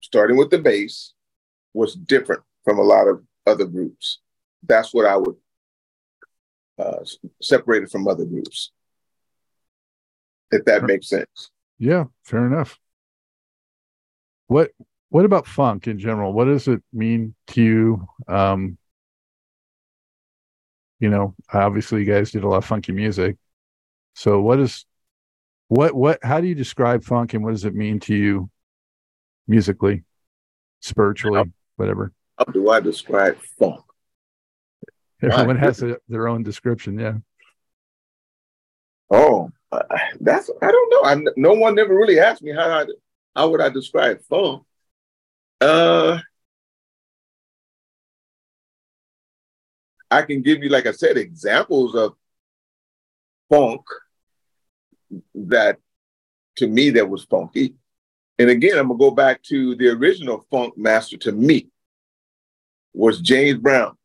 [0.01, 1.13] starting with the bass,
[1.73, 4.19] was different from a lot of other groups.
[4.63, 5.35] That's what I would
[6.79, 7.03] uh,
[7.41, 8.71] separate it from other groups,
[10.51, 11.51] if that makes sense.
[11.77, 12.79] Yeah, fair enough.
[14.47, 14.71] What
[15.09, 16.33] what about funk in general?
[16.33, 18.07] What does it mean to you?
[18.27, 18.77] Um,
[20.99, 23.37] you know, obviously you guys did a lot of funky music.
[24.13, 24.85] So what is
[25.67, 28.49] what what how do you describe funk and what does it mean to you
[29.47, 30.03] musically,
[30.79, 32.11] spiritually, how, whatever?
[32.37, 33.81] How do I describe funk?
[35.21, 37.13] Everyone has a, their own description, yeah.
[39.09, 41.09] Oh, Uh, that's I don't know.
[41.09, 42.85] I no one never really asked me how I
[43.35, 44.63] how would I describe funk.
[45.61, 46.19] Uh,
[50.11, 52.15] I can give you, like I said, examples of
[53.49, 53.81] funk
[55.33, 55.77] that
[56.57, 57.75] to me that was funky.
[58.39, 61.67] And again, I'm gonna go back to the original funk master to me
[62.93, 63.97] was James Brown.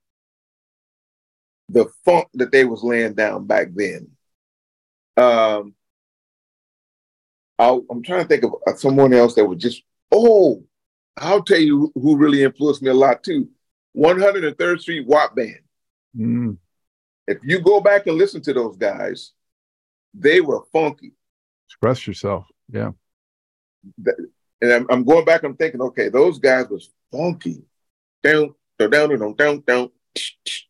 [1.68, 4.08] The funk that they was laying down back then.
[5.20, 5.74] Um,
[7.58, 10.64] i am trying to think of someone else that was just oh,
[11.16, 13.48] I'll tell you who really influenced me a lot too.
[13.96, 15.60] 103rd Street WAP Band.
[16.16, 16.56] Mm.
[17.26, 19.32] If you go back and listen to those guys,
[20.14, 21.12] they were funky.
[21.68, 22.46] Express yourself.
[22.72, 22.90] Yeah.
[24.62, 27.62] And I'm, I'm going back, I'm thinking, okay, those guys was funky.
[28.22, 29.90] Down, down, down, down, down, down,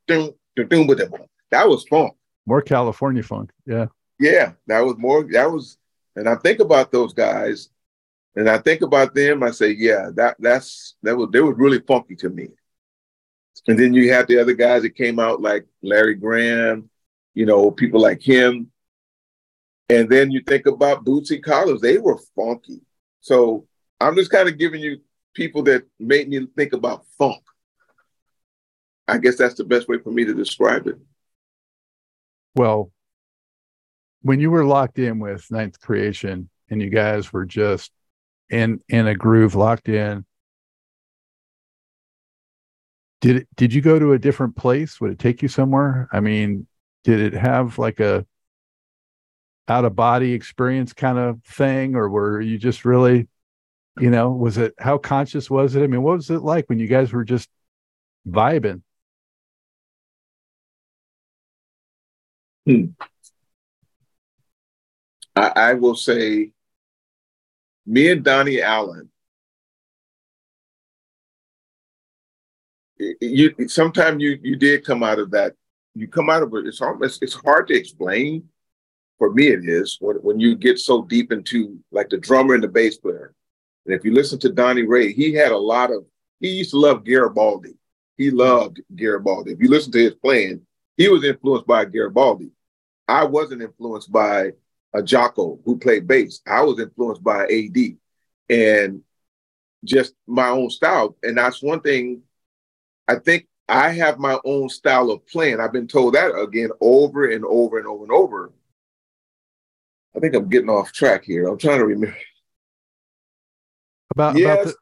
[0.07, 2.15] down, down, down, that was funk.
[2.47, 3.51] More California funk.
[3.67, 3.87] Yeah.
[4.21, 4.53] Yeah.
[4.69, 5.79] That was more, that was,
[6.15, 7.71] and I think about those guys
[8.37, 11.81] and I think about them, I say, yeah, that that's that was they was really
[11.81, 12.49] funky to me.
[13.67, 16.89] And then you have the other guys that came out like Larry Graham,
[17.35, 18.71] you know, people like him.
[19.89, 22.81] And then you think about Bootsy Collins, they were funky.
[23.21, 23.67] So
[24.01, 25.01] I'm just kind of giving you
[25.35, 27.43] people that made me think about funk.
[29.09, 30.97] I guess that's the best way for me to describe it.
[32.55, 32.93] Well,
[34.23, 37.93] when you were locked in with Ninth Creation and you guys were just
[38.51, 40.25] in in a groove locked in,
[43.21, 45.01] did it did you go to a different place?
[45.01, 46.09] Would it take you somewhere?
[46.13, 46.67] I mean
[47.05, 48.27] did it have like a
[49.69, 53.29] out of body experience kind of thing or were you just really
[54.01, 55.83] you know was it how conscious was it?
[55.83, 57.49] I mean what was it like when you guys were just
[58.29, 58.83] vibing?
[62.67, 62.93] Hmm.
[65.41, 66.51] I, I will say
[67.87, 69.11] me and donnie allen
[73.21, 75.55] you sometimes you you did come out of that.
[75.95, 76.67] You come out of it.
[76.67, 78.49] It's almost it's hard to explain.
[79.19, 82.63] For me, it is when when you get so deep into like the drummer and
[82.63, 83.35] the bass player.
[83.87, 86.05] And if you listen to Donnie Ray, he had a lot of.
[86.41, 87.75] He used to love Garibaldi.
[88.17, 89.53] He loved Garibaldi.
[89.53, 90.63] If you listen to his playing,
[90.97, 92.51] he was influenced by Garibaldi.
[93.09, 94.53] I wasn't influenced by
[94.93, 96.41] a Jocko who played bass.
[96.47, 97.97] I was influenced by AD
[98.49, 99.03] and
[99.85, 101.17] just my own style.
[101.23, 102.23] And that's one thing
[103.09, 105.61] I think I have my own style of playing.
[105.61, 108.53] I've been told that again over and over and over and over.
[110.15, 111.47] I think I'm getting off track here.
[111.47, 112.17] I'm trying to remember.
[114.13, 114.55] About, yes.
[114.55, 114.75] about the,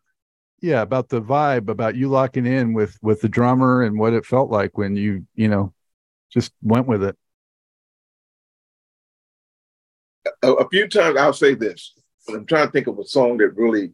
[0.60, 4.24] yeah, about the vibe, about you locking in with with the drummer and what it
[4.24, 5.74] felt like when you, you know,
[6.30, 7.16] just went with it.
[10.42, 11.94] A, a few times I'll say this.
[12.28, 13.92] I'm trying to think of a song that really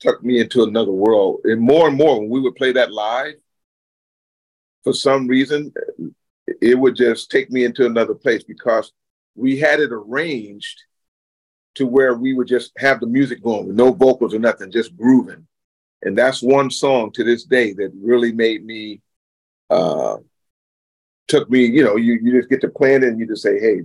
[0.00, 1.40] took me into another world.
[1.44, 3.34] And more and more when we would play that live,
[4.82, 5.72] for some reason,
[6.60, 8.92] it would just take me into another place because
[9.34, 10.82] we had it arranged
[11.74, 14.96] to where we would just have the music going with no vocals or nothing, just
[14.96, 15.46] grooving.
[16.02, 19.02] And that's one song to this day that really made me,
[19.68, 20.16] uh,
[21.28, 23.60] took me, you know, you, you just get to plan it and you just say,
[23.60, 23.82] hey,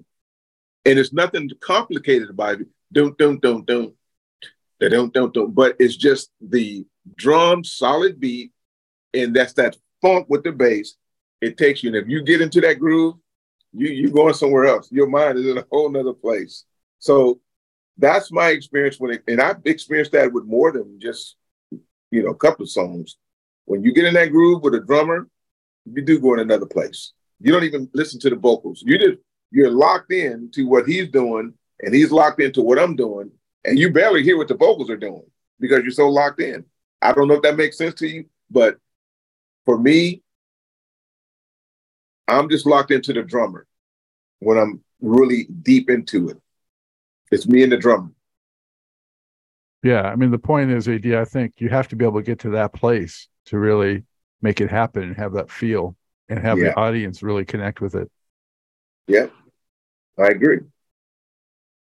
[0.86, 2.68] and it's nothing complicated about it.
[2.92, 3.94] Don't, don't, don't, don't,
[4.80, 5.56] don't, don't, don't.
[5.56, 8.52] But it's just the drum solid beat.
[9.14, 10.96] And that's that funk with the bass,
[11.42, 11.90] it takes you.
[11.90, 13.16] And if you get into that groove,
[13.74, 14.92] you you going somewhere else.
[14.92, 16.66] Your mind is in a whole nother place.
[17.00, 17.40] So
[17.98, 21.36] that's my experience when it, and I've experienced that with more than just
[22.12, 23.18] you know a couple of songs.
[23.66, 25.28] When you get in that groove with a drummer,
[25.86, 27.14] you do go in another place.
[27.40, 28.84] You don't even listen to the vocals.
[28.86, 29.18] You just
[29.52, 33.32] you're locked in to what he's doing, and he's locked into what I'm doing,
[33.64, 35.24] and you barely hear what the vocals are doing
[35.60, 36.66] because you're so locked in.
[37.02, 38.78] I don't know if that makes sense to you, but
[39.66, 40.22] for me,
[42.28, 43.68] I'm just locked into the drummer
[44.40, 46.38] when I'm really deep into it.
[47.32, 48.12] It's me and the drummer.
[49.84, 52.26] Yeah, I mean the point is, AD, I think you have to be able to
[52.26, 54.04] get to that place to really
[54.42, 55.96] make it happen and have that feel
[56.28, 56.70] and have yeah.
[56.70, 58.10] the audience really connect with it.
[59.08, 59.28] Yeah,
[60.18, 60.60] I agree.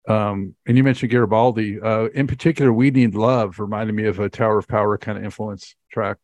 [0.09, 1.81] Um, and you mentioned Garibaldi.
[1.81, 5.25] Uh, in particular, "We Need Love" reminded me of a Tower of Power kind of
[5.25, 6.16] influence track.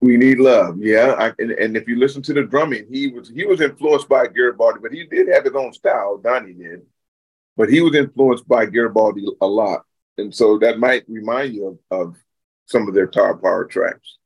[0.00, 1.16] We need love, yeah.
[1.18, 4.28] I, and, and, if you listen to the drumming, he was he was influenced by
[4.28, 6.18] Garibaldi, but he did have his own style.
[6.18, 6.82] Donnie did,
[7.56, 9.84] but he was influenced by Garibaldi a lot,
[10.16, 12.16] and so that might remind you of, of
[12.66, 14.18] some of their Tower of Power tracks.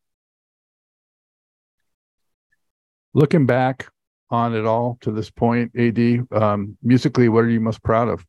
[3.14, 3.91] Looking back
[4.32, 6.26] on at all to this point, AD?
[6.32, 8.26] Um, musically, what are you most proud of?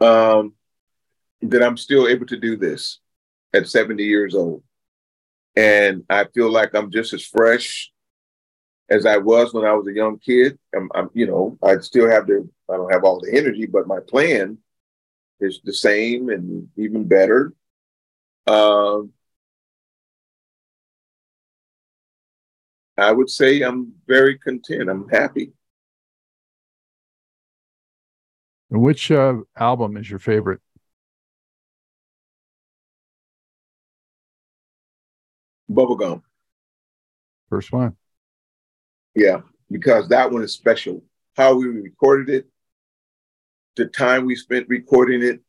[0.00, 0.54] Um,
[1.42, 3.00] that I'm still able to do this
[3.52, 4.62] at 70 years old.
[5.56, 7.90] And I feel like I'm just as fresh
[8.88, 10.58] as I was when I was a young kid.
[10.74, 13.86] I'm, I'm, you know, I still have the, I don't have all the energy, but
[13.86, 14.58] my plan
[15.40, 17.52] is the same and even better.
[18.46, 19.12] Um,
[23.02, 24.90] I would say I'm very content.
[24.90, 25.52] I'm happy.
[28.70, 30.60] And which uh, album is your favorite?
[35.70, 36.22] Bubblegum.
[37.48, 37.96] First one.
[39.14, 39.40] Yeah,
[39.70, 41.02] because that one is special.
[41.36, 42.48] How we recorded it,
[43.76, 45.40] the time we spent recording it,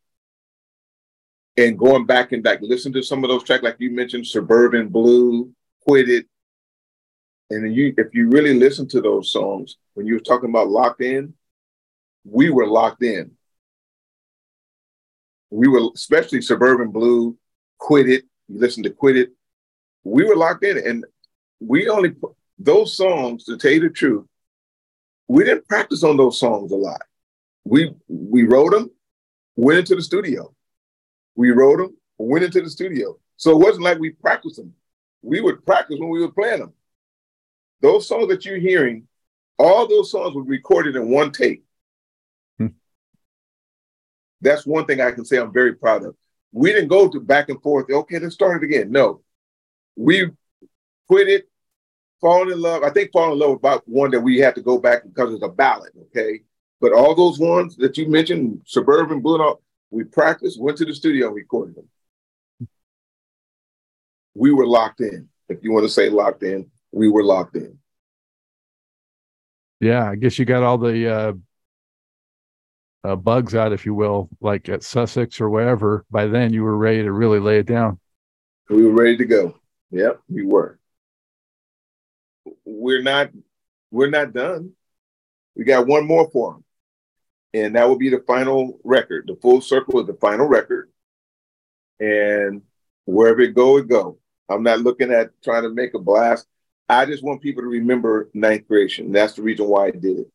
[1.58, 4.88] and going back and like listen to some of those tracks, like you mentioned, Suburban
[4.88, 6.28] Blue, Quit It.
[7.52, 11.02] And you, if you really listen to those songs, when you were talking about locked
[11.02, 11.34] in,
[12.24, 13.32] we were locked in.
[15.50, 17.38] We were, especially Suburban Blue,
[17.78, 18.24] Quit It.
[18.48, 19.32] You listen to Quit It.
[20.06, 21.06] We were locked in, and
[21.60, 22.16] we only
[22.58, 23.44] those songs.
[23.44, 24.26] To tell you the truth,
[25.28, 27.02] we didn't practice on those songs a lot.
[27.66, 28.92] We we wrote them,
[29.58, 30.56] went into the studio.
[31.36, 33.20] We wrote them, went into the studio.
[33.36, 34.74] So it wasn't like we practiced them.
[35.22, 36.74] We would practice when we were playing them.
[37.82, 39.08] Those songs that you're hearing,
[39.58, 41.64] all those songs were recorded in one take.
[42.58, 42.68] Hmm.
[44.42, 46.16] That's one thing I can say I'm very proud of.
[46.52, 47.90] We didn't go to back and forth.
[47.90, 48.92] Okay, let's start it again.
[48.92, 49.22] No,
[49.96, 50.30] we
[51.08, 51.50] quit it,
[52.20, 52.84] fall in love.
[52.84, 55.44] I think fall in love about one that we had to go back because it's
[55.44, 55.92] a ballad.
[56.08, 56.42] Okay,
[56.80, 60.86] but all those ones that you mentioned, suburban, blue, and all, we practiced, went to
[60.86, 62.68] the studio, and recorded them.
[64.34, 65.28] We were locked in.
[65.50, 67.78] If you want to say locked in, we were locked in.
[69.80, 71.34] Yeah, I guess you got all the uh,
[73.04, 76.06] uh, bugs out, if you will, like at Sussex or wherever.
[76.12, 78.00] By then, you were ready to really lay it down.
[78.70, 79.56] We were ready to go.
[79.90, 80.80] Yep, we were.
[82.66, 83.32] We're not.
[83.90, 84.72] We're not done.
[85.56, 86.64] We got one more for them
[87.54, 89.26] and that will be the final record.
[89.28, 90.90] The full circle is the final record,
[92.00, 92.62] and
[93.06, 94.18] wherever it go, it go.
[94.50, 96.48] I'm not looking at trying to make a blast.
[96.90, 99.12] I just want people to remember Ninth Creation.
[99.12, 100.32] That's the reason why I did it.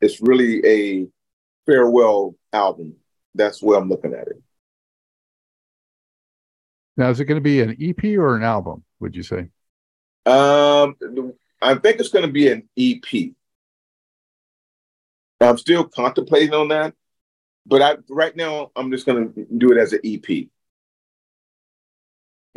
[0.00, 1.08] It's really a
[1.64, 2.96] farewell album.
[3.34, 4.42] That's where I'm looking at it.
[6.96, 8.84] Now, is it going to be an EP or an album?
[9.00, 9.48] Would you say?
[10.24, 10.96] Um,
[11.60, 13.32] I think it's going to be an EP.
[15.40, 16.94] I'm still contemplating on that,
[17.66, 20.48] but I right now I'm just going to do it as an EP.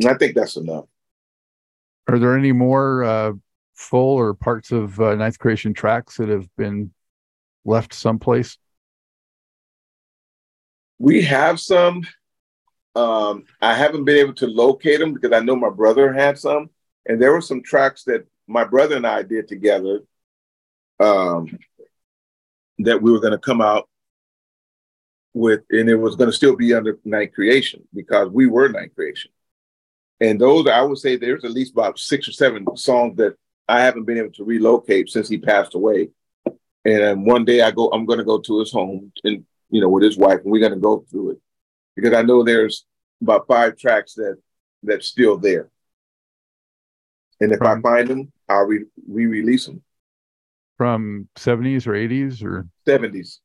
[0.00, 0.86] And I think that's enough.
[2.10, 3.32] Are there any more uh,
[3.74, 6.92] full or parts of uh, Ninth Creation tracks that have been
[7.64, 8.58] left someplace?
[10.98, 12.02] We have some.
[12.96, 16.70] Um, I haven't been able to locate them because I know my brother had some,
[17.06, 20.00] and there were some tracks that my brother and I did together.
[20.98, 21.56] Um,
[22.80, 23.88] that we were going to come out
[25.32, 28.94] with, and it was going to still be under Ninth Creation because we were Ninth
[28.96, 29.30] Creation.
[30.20, 33.36] And those, I would say, there's at least about six or seven songs that
[33.68, 36.10] I haven't been able to relocate since he passed away.
[36.84, 39.80] And um, one day I go, I'm going to go to his home and you
[39.80, 41.38] know with his wife, and we're going to go through it
[41.94, 42.86] because I know there's
[43.22, 44.36] about five tracks that
[44.82, 45.70] that's still there.
[47.40, 49.82] And if I find them, I'll re release them
[50.80, 53.40] from 70s or 80s or 70s.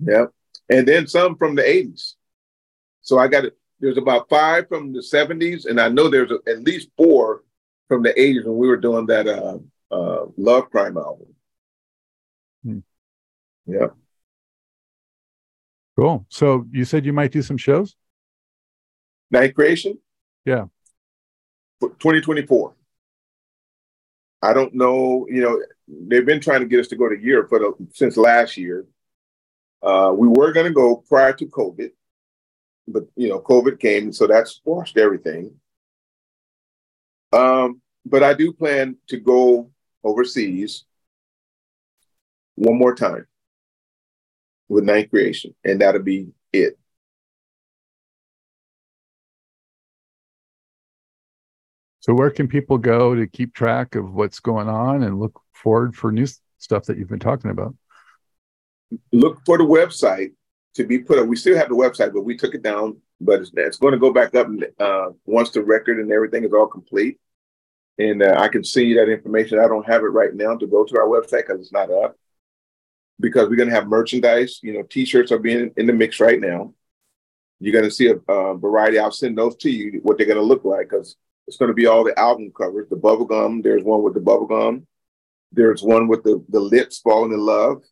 [0.00, 0.30] Yep.
[0.70, 2.14] And then some from the 80s.
[3.02, 3.58] So I got it.
[3.80, 7.42] There's about five from the 70s, and I know there's a, at least four
[7.88, 9.58] from the 80s when we were doing that uh,
[9.90, 11.34] uh, Love Crime album.
[12.64, 12.78] Hmm.
[13.66, 13.88] Yeah.
[15.96, 16.26] Cool.
[16.28, 17.96] So you said you might do some shows?
[19.30, 19.98] Ninth Creation?
[20.44, 20.66] Yeah.
[21.80, 22.74] 2024.
[24.42, 27.48] I don't know, you know, they've been trying to get us to go to Europe
[27.48, 28.86] for the, since last year.
[29.82, 31.90] Uh, we were going to go prior to COVID,
[32.88, 35.54] but you know, COVID came, so that squashed everything.
[37.32, 39.70] Um, but I do plan to go
[40.04, 40.84] overseas
[42.54, 43.26] one more time
[44.68, 46.78] with Ninth Creation, and that'll be it.
[52.00, 55.96] So, where can people go to keep track of what's going on and look forward
[55.96, 56.26] for new
[56.58, 57.74] stuff that you've been talking about?
[59.10, 60.30] Look for the website
[60.76, 61.26] to be put up.
[61.26, 63.00] We still have the website, but we took it down.
[63.20, 64.48] But it's, it's going to go back up
[64.78, 67.18] uh, once the record and everything is all complete.
[67.98, 69.58] and uh, I can see that information.
[69.58, 72.16] I don't have it right now to go to our website because it's not up.
[73.18, 74.60] Because we're going to have merchandise.
[74.62, 76.74] You know, T-shirts are being in the mix right now.
[77.60, 78.98] You're going to see a, a variety.
[78.98, 80.00] I'll send those to you.
[80.02, 81.16] What they're going to look like because
[81.46, 82.88] it's going to be all the album covers.
[82.90, 83.62] The bubble gum.
[83.62, 84.86] There's one with the bubble gum.
[85.52, 87.82] There's one with the the lips falling in love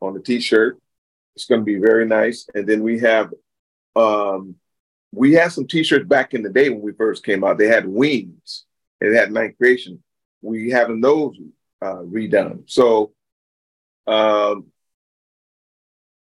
[0.00, 0.81] on the T-shirt.
[1.34, 2.46] It's going to be very nice.
[2.54, 3.32] And then we have,
[3.96, 4.56] um,
[5.12, 7.58] we had some T-shirts back in the day when we first came out.
[7.58, 8.64] They had wings.
[9.00, 10.02] It had Ninth Creation.
[10.40, 11.36] We having those
[11.80, 12.70] uh, redone.
[12.70, 13.12] So
[14.06, 14.66] um,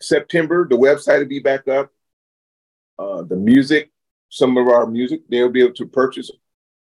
[0.02, 1.92] September, the website will be back up.
[2.98, 3.92] Uh, the music,
[4.30, 6.30] some of our music, they'll be able to purchase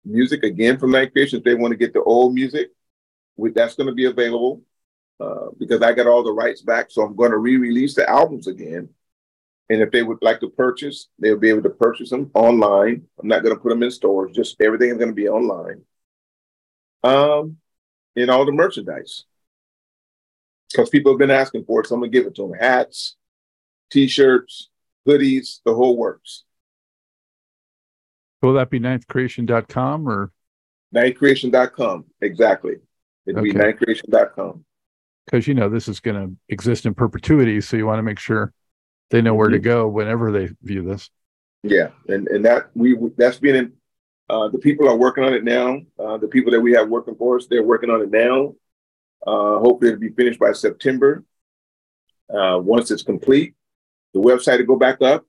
[0.04, 2.70] music again from Ninth Creation if they want to get the old music.
[3.36, 4.62] With that's going to be available
[5.20, 6.90] uh, because I got all the rights back.
[6.90, 8.88] So I'm going to re-release the albums again.
[9.68, 13.02] And if they would like to purchase, they'll be able to purchase them online.
[13.20, 14.36] I'm not going to put them in stores.
[14.36, 15.82] Just everything is going to be online.
[17.02, 17.56] Um,
[18.14, 19.24] and all the merchandise
[20.70, 21.86] because people have been asking for it.
[21.86, 23.16] So I'm gonna give it to them: hats,
[23.90, 24.70] t-shirts,
[25.06, 26.44] hoodies, the whole works.
[28.42, 30.32] Will that be ninthcreation.com or
[30.94, 32.04] ninthcreation.com?
[32.20, 32.76] Exactly.
[33.26, 33.52] It'd okay.
[33.52, 34.64] be ninthcreation.com.
[35.26, 38.18] Because you know this is going to exist in perpetuity, so you want to make
[38.18, 38.52] sure
[39.10, 39.54] they know where mm-hmm.
[39.54, 41.10] to go whenever they view this.
[41.62, 43.72] Yeah, and and that we that's been in.
[44.28, 45.80] Uh, the people are working on it now.
[45.98, 48.54] Uh, the people that we have working for us, they're working on it now.
[49.24, 51.24] Uh, hopefully, it'll be finished by September.
[52.28, 53.54] Uh, once it's complete,
[54.14, 55.24] the website will go back up,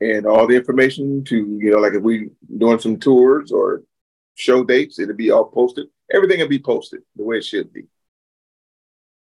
[0.00, 3.82] and all the information to you know, like if we doing some tours or
[4.34, 5.86] show dates, it'll be all posted.
[6.12, 7.84] Everything will be posted the way it should be.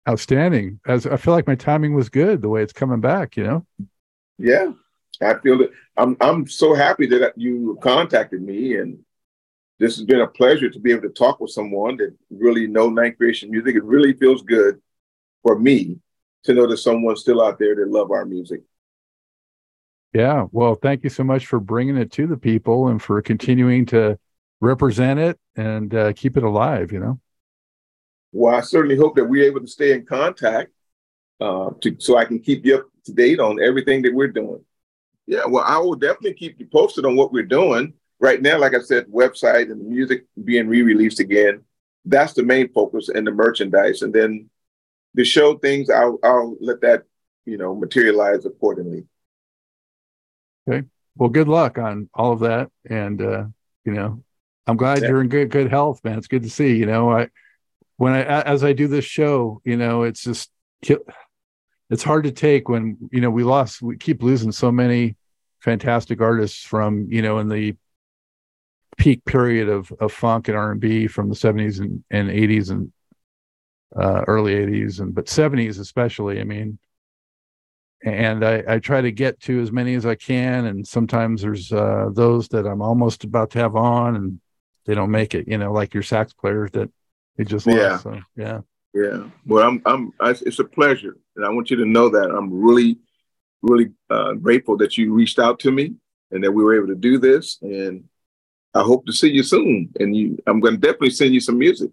[0.08, 0.80] Outstanding.
[0.86, 3.36] As I feel like my timing was good, the way it's coming back.
[3.36, 3.66] You know.
[4.38, 4.72] Yeah,
[5.20, 8.98] I feel that I'm I'm so happy that you contacted me and
[9.78, 12.88] this has been a pleasure to be able to talk with someone that really know
[12.88, 13.76] Ninth Creation music.
[13.76, 14.80] It really feels good
[15.42, 15.98] for me
[16.44, 18.62] to know that someone's still out there that love our music.
[20.14, 23.84] Yeah, well, thank you so much for bringing it to the people and for continuing
[23.86, 24.18] to
[24.60, 26.90] represent it and uh, keep it alive.
[26.90, 27.20] You know.
[28.36, 30.70] Well, I certainly hope that we're able to stay in contact
[31.40, 34.62] uh, to, so I can keep you up to date on everything that we're doing.
[35.26, 38.74] Yeah, well, I will definitely keep you posted on what we're doing right now, like
[38.74, 41.62] I said, website and the music being re-released again.
[42.04, 44.02] That's the main focus and the merchandise.
[44.02, 44.50] And then
[45.14, 47.04] the show things, I'll I'll let that,
[47.46, 49.06] you know, materialize accordingly.
[50.68, 50.86] Okay.
[51.16, 52.70] Well, good luck on all of that.
[52.88, 53.44] And uh,
[53.84, 54.22] you know,
[54.66, 55.08] I'm glad yeah.
[55.08, 56.18] you're in good good health, man.
[56.18, 56.76] It's good to see.
[56.76, 57.28] You know, I
[57.96, 60.50] when I as I do this show, you know, it's just
[61.90, 65.16] it's hard to take when you know we lost we keep losing so many
[65.60, 67.74] fantastic artists from you know in the
[68.96, 72.90] peak period of, of funk and R&B from the 70s and, and 80s and
[73.94, 76.78] uh, early 80s and but 70s especially I mean
[78.04, 81.72] and I, I try to get to as many as I can and sometimes there's
[81.72, 84.40] uh, those that I'm almost about to have on and
[84.86, 86.90] they don't make it you know like your sax player that
[87.36, 88.60] they just lost yeah so, yeah
[88.94, 92.30] yeah well I'm I'm I, it's a pleasure and I want you to know that
[92.30, 92.98] I'm really
[93.62, 95.94] really uh, grateful that you reached out to me
[96.30, 98.04] and that we were able to do this and
[98.76, 99.88] I hope to see you soon.
[99.98, 101.90] And you, I'm going to definitely send you some music.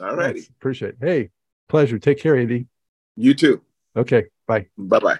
[0.00, 0.48] All righty.
[0.58, 0.96] Appreciate it.
[1.00, 1.30] Hey,
[1.68, 1.98] pleasure.
[1.98, 2.66] Take care, AD.
[3.16, 3.62] You too.
[3.96, 4.24] Okay.
[4.46, 4.66] Bye.
[4.76, 5.18] Bye bye.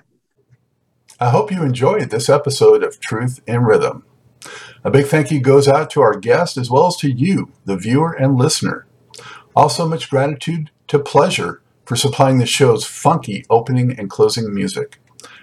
[1.20, 4.04] I hope you enjoyed this episode of Truth in Rhythm.
[4.82, 7.76] A big thank you goes out to our guest as well as to you, the
[7.76, 8.86] viewer and listener.
[9.54, 14.98] Also, much gratitude to Pleasure for supplying the show's funky opening and closing music.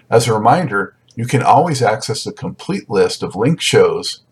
[0.08, 4.22] As a reminder, you can always access the complete list of linked shows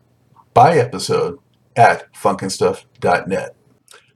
[0.54, 1.38] by episode
[1.76, 3.54] at funknstuff.net.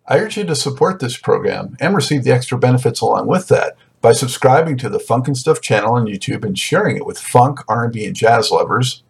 [0.07, 3.77] I urge you to support this program and receive the extra benefits along with that
[4.01, 7.61] by subscribing to the Funk and Stuff channel on YouTube and sharing it with funk,
[7.69, 9.05] R&B, and jazz lovers,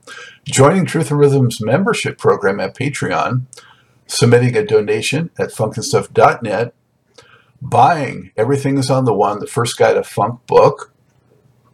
[0.44, 3.46] joining Truth in Rhythm's membership program at Patreon,
[4.12, 6.74] submitting a donation at funknstuff.net,
[7.62, 10.92] buying Everything is on the One, the first guide to funk book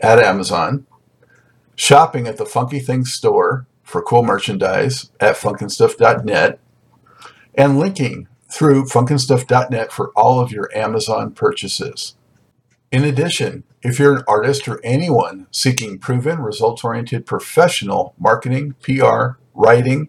[0.01, 0.86] at Amazon,
[1.74, 6.61] shopping at the Funky Things store for cool merchandise at funknstuff.net
[7.57, 12.14] and linking through funknstuff.net for all of your Amazon purchases.
[12.93, 19.39] In addition, if you're an artist or anyone seeking proven, results oriented professional marketing, PR,
[19.55, 20.09] writing,